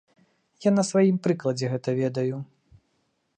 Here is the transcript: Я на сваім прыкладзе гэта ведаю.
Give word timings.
Я 0.67 0.71
на 0.77 0.85
сваім 0.89 1.19
прыкладзе 1.27 1.69
гэта 1.75 1.89
ведаю. 2.01 2.35